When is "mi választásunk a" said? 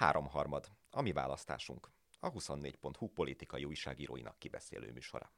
1.00-2.32